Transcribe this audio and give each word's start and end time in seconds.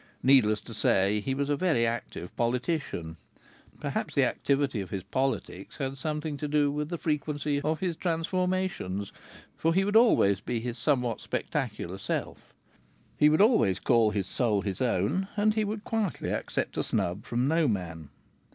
Needless 0.23 0.61
to 0.61 0.73
say, 0.73 1.19
he 1.19 1.35
was 1.35 1.47
a 1.47 1.55
very 1.55 1.85
active 1.85 2.35
politician. 2.35 3.17
Perhaps 3.79 4.15
the 4.15 4.25
activity 4.25 4.81
of 4.81 4.89
his 4.89 5.03
politics 5.03 5.77
had 5.77 5.95
something 5.95 6.37
to 6.37 6.47
do 6.47 6.71
with 6.71 6.89
the 6.89 6.97
frequency 6.97 7.61
of 7.61 7.81
his 7.81 7.95
transformations 7.97 9.11
for 9.55 9.75
he 9.75 9.83
would 9.83 9.95
always 9.95 10.41
be 10.41 10.59
his 10.59 10.79
somewhat 10.79 11.21
spectacular 11.21 11.99
self; 11.99 12.51
he 13.15 13.29
would 13.29 13.41
always 13.41 13.77
call 13.79 14.09
his 14.09 14.25
soul 14.25 14.63
his 14.63 14.81
own, 14.81 15.27
and 15.37 15.53
he 15.53 15.63
would 15.63 15.83
quietly 15.83 16.31
accept 16.31 16.77
a 16.77 16.83
snub 16.83 17.23
from 17.23 17.47
no 17.47 17.67
man. 17.67 18.09